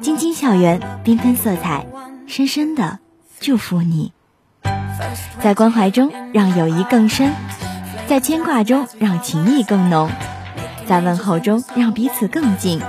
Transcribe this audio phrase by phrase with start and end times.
[0.00, 1.86] 晶晶校园，缤纷色彩，
[2.26, 2.98] 深深的
[3.40, 4.12] 祝福你。
[5.42, 7.32] 在关怀中让友谊更深，
[8.06, 10.10] 在牵挂中让情谊更浓，
[10.86, 12.80] 在问候中让彼此更近。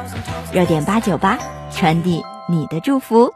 [0.52, 1.38] 热点八九八，
[1.72, 3.32] 传递你的祝福。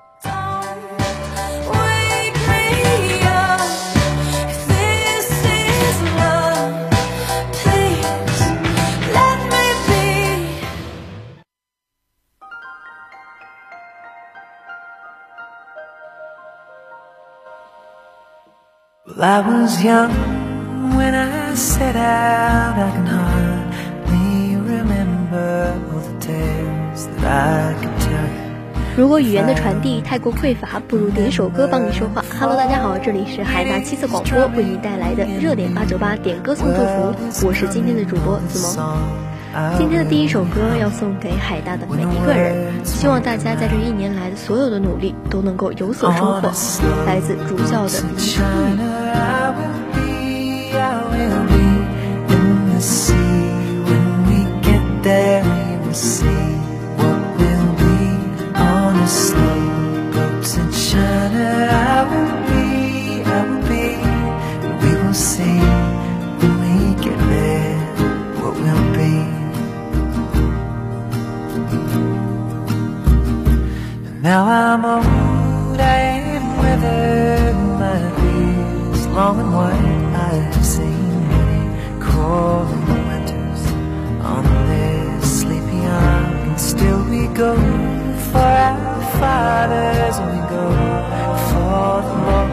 [19.18, 20.12] Well, I was young
[20.98, 22.76] when I set out.
[22.78, 28.98] I can hardly remember all the tales that I could tell you.
[28.98, 32.26] 如果语言的传递太过匮乏，不如点首歌帮你说话。
[32.38, 39.00] Hello，大家好，这里是海大七色广播为你带来的热点八九八点歌送祝福，我是今天的主播子萌。
[39.78, 46.42] 今天的第一首歌要送给海大的每一个人，希望大家在这一年来的所有的努力都能够有所收获。
[47.06, 48.18] 来自主教的一
[74.26, 76.00] Now I'm old, I
[76.36, 80.16] am weathered my fears long and wide.
[80.16, 81.64] I have seen many
[82.02, 83.64] crawling winters
[84.34, 86.50] on this sleepy island.
[86.50, 87.54] And still we go
[88.32, 90.66] for our fathers, and we go
[91.50, 92.45] for the lost,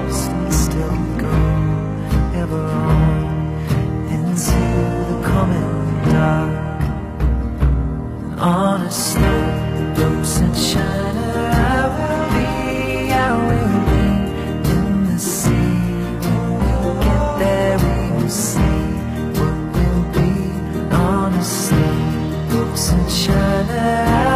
[22.82, 24.31] sunshine.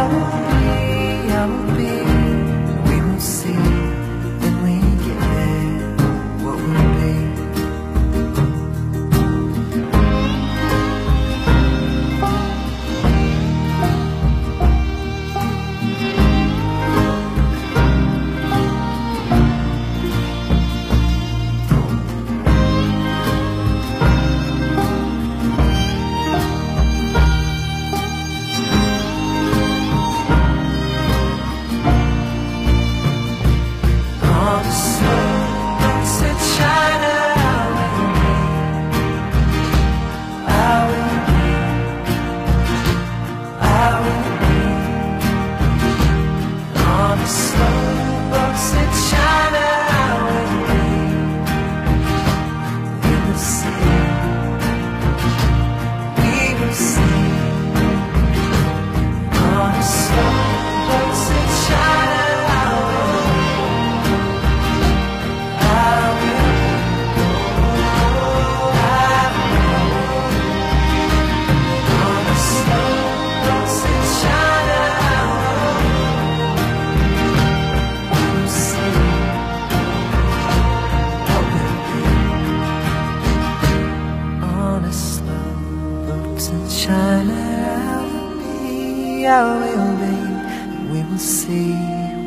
[89.27, 90.89] Will be.
[90.89, 91.73] We will see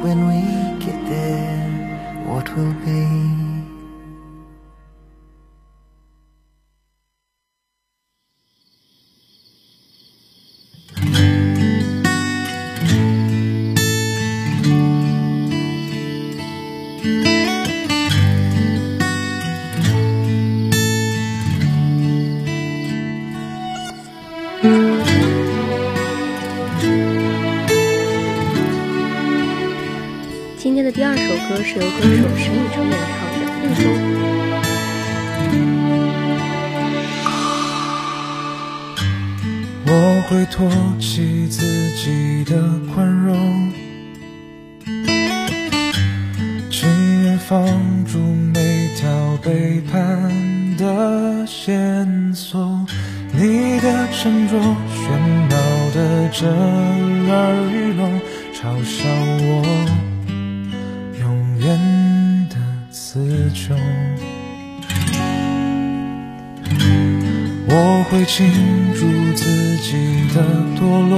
[0.02, 3.29] when we get there what will be.
[32.20, 33.84] 由石一春演唱的《一周》。
[39.86, 39.92] 我
[40.28, 40.70] 会托
[41.00, 41.64] 起自
[41.96, 42.52] 己的
[42.92, 43.72] 宽容，
[46.70, 47.66] 情愿放
[48.04, 48.18] 逐
[48.54, 50.30] 每条背叛
[50.76, 52.86] 的线索。
[53.32, 55.08] 你的沉着喧
[55.48, 55.56] 闹
[55.94, 56.46] 得震
[57.30, 58.20] 耳欲聋，
[58.52, 59.64] 嘲笑我
[61.18, 61.99] 永远。
[62.90, 63.76] 词穷。
[67.68, 68.50] 我会庆
[68.94, 69.00] 祝
[69.36, 70.42] 自己的
[70.76, 71.14] 堕落，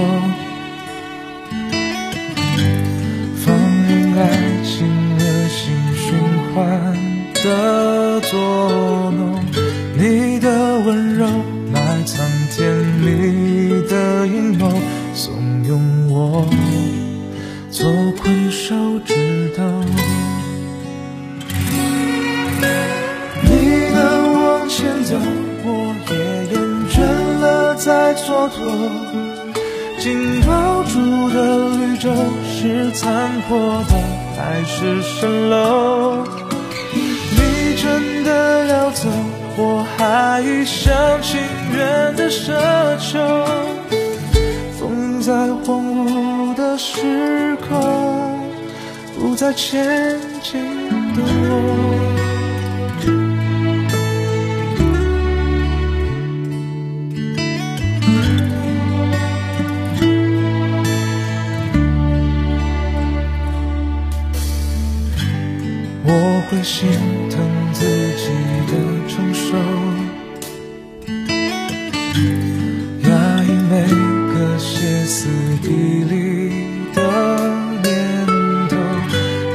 [3.36, 3.56] 放
[3.88, 4.20] 任爱
[4.62, 4.86] 情
[5.16, 5.60] 恶性
[5.94, 6.04] 循
[6.52, 6.54] 环
[7.42, 8.91] 的作
[28.42, 29.20] 再蹉跎。
[29.98, 30.98] 紧抱住
[31.30, 32.10] 的绿洲
[32.44, 33.94] 是残破的
[34.36, 36.24] 海市蜃楼？
[36.92, 39.08] 你真的要走，
[39.56, 40.92] 我还一厢
[41.22, 41.40] 情
[41.72, 42.52] 愿的奢
[42.98, 43.20] 求。
[44.78, 45.32] 风在
[45.64, 48.40] 荒芜的时空，
[49.16, 50.60] 不再前进
[51.14, 52.21] 的我。
[66.50, 66.88] 会心
[67.30, 67.38] 疼
[67.72, 68.24] 自己
[68.68, 68.72] 的
[69.08, 69.56] 承受，
[73.08, 73.10] 压
[73.44, 73.72] 抑每
[74.34, 75.28] 个歇斯
[75.62, 75.68] 底
[76.04, 76.12] 里
[76.94, 76.98] 的
[77.82, 77.86] 念
[78.68, 78.70] 头。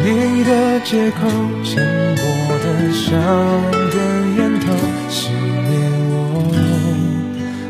[0.03, 0.07] 你
[0.43, 0.51] 的
[0.85, 1.17] 借口
[1.63, 1.75] 浅
[2.15, 2.21] 薄
[2.63, 3.05] 的像
[3.91, 3.95] 根
[4.37, 4.65] 烟头，
[5.09, 5.29] 熄
[5.67, 5.69] 灭
[6.09, 6.13] 我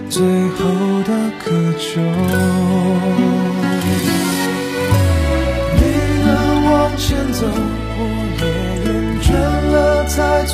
[0.10, 0.16] 最
[0.56, 0.58] 后
[1.04, 1.10] 的
[1.40, 1.46] 渴
[1.78, 1.86] 求。
[5.76, 5.80] 你
[6.26, 6.28] 能
[6.72, 7.42] 往前走，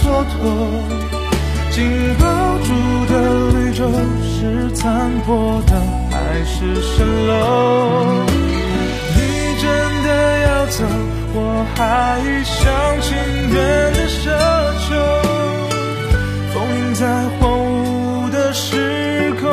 [0.03, 0.35] 蹉跎。
[1.71, 1.79] 紧
[2.19, 2.25] 抱
[2.59, 2.69] 住
[3.09, 3.13] 的
[3.53, 3.79] 绿洲
[4.21, 5.71] 是残破的
[6.11, 6.15] 还
[6.45, 7.31] 是蜃楼？
[9.15, 9.17] 你
[9.59, 9.63] 真
[10.03, 10.07] 的
[10.41, 10.83] 要走，
[11.33, 11.79] 我还
[12.19, 12.61] 一厢
[13.01, 13.07] 情
[13.53, 13.57] 愿
[13.93, 14.21] 的奢
[14.85, 14.87] 求。
[16.53, 17.01] 封印在
[17.39, 19.49] 荒芜的时空。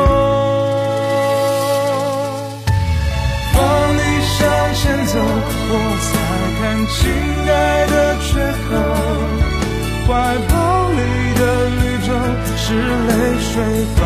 [3.54, 3.56] 放
[3.96, 4.38] 你向
[4.74, 5.12] 前走，
[5.70, 5.72] 我
[6.04, 6.10] 才
[6.60, 6.98] 看清
[7.48, 7.79] 爱
[13.52, 13.99] 水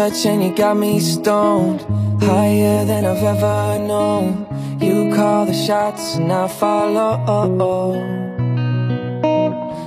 [0.00, 1.80] touch and you got me stoned.
[2.22, 4.46] Higher than I've ever known.
[4.80, 7.92] You call the shots and I follow.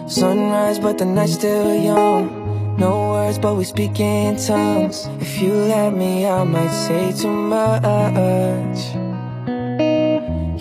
[0.07, 2.77] Sunrise but the night's still young.
[2.77, 5.07] No words but we speak in tongues.
[5.19, 8.81] If you let me I might say too much.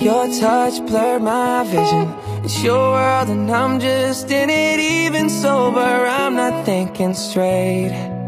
[0.00, 2.06] Your touch blurred my vision.
[2.42, 5.92] It's your world and I'm just in it Even sober.
[6.18, 8.21] I'm not thinking straight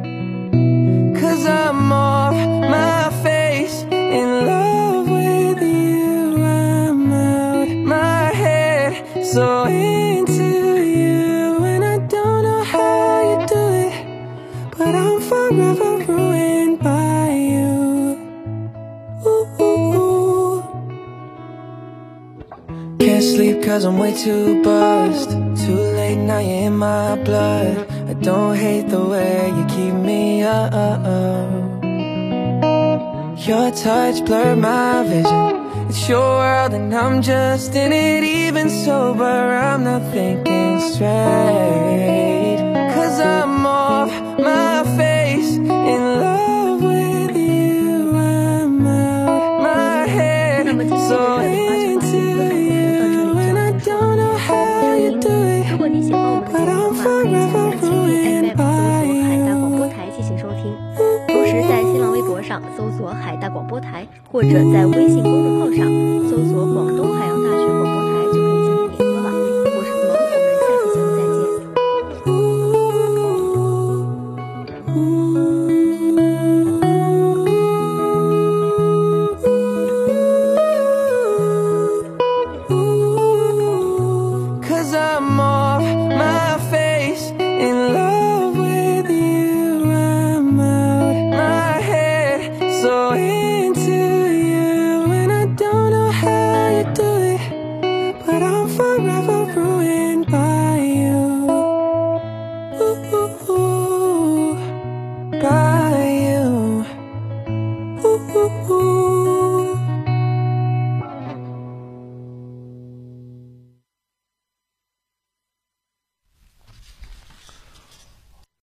[1.74, 2.36] I'm off
[2.70, 6.42] my face in love with you.
[6.44, 11.64] I'm out my head, so into you.
[11.64, 13.94] And I don't know how you do it,
[14.78, 17.72] but I'm forever ruined by you.
[19.26, 20.62] Ooh, ooh, ooh.
[23.00, 25.30] Can't sleep cause I'm way too buzzed.
[25.66, 27.90] Too late now you're in my blood.
[28.08, 31.63] I don't hate the way you keep me up.
[33.46, 35.90] Your touch blurred my vision.
[35.90, 42.56] It's your world and I'm just in it Even sober, I'm not thinking straight.
[42.94, 48.16] Cause I'm off my face In love with you.
[48.16, 53.38] I'm out my head So into you.
[53.40, 56.10] And I don't know how you do it
[56.50, 57.63] But I'm forever
[62.96, 65.43] 索“海大广播台”，或者在微信公。